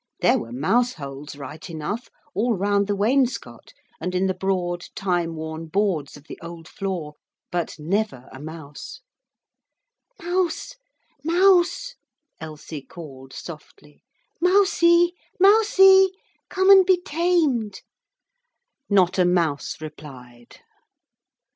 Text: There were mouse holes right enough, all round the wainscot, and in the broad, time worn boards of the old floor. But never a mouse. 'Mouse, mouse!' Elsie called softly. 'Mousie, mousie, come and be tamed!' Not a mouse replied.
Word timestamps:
There 0.21 0.39
were 0.39 0.51
mouse 0.51 0.93
holes 0.93 1.35
right 1.35 1.69
enough, 1.69 2.09
all 2.33 2.55
round 2.55 2.87
the 2.87 2.95
wainscot, 2.95 3.71
and 3.99 4.15
in 4.15 4.25
the 4.25 4.33
broad, 4.33 4.85
time 4.95 5.35
worn 5.35 5.67
boards 5.67 6.17
of 6.17 6.23
the 6.25 6.39
old 6.41 6.67
floor. 6.67 7.13
But 7.51 7.75
never 7.77 8.27
a 8.31 8.39
mouse. 8.41 9.01
'Mouse, 10.19 10.73
mouse!' 11.23 11.93
Elsie 12.39 12.81
called 12.81 13.31
softly. 13.31 14.01
'Mousie, 14.41 15.13
mousie, 15.39 16.09
come 16.49 16.71
and 16.71 16.83
be 16.83 16.99
tamed!' 16.99 17.81
Not 18.89 19.19
a 19.19 19.23
mouse 19.25 19.79
replied. 19.79 20.61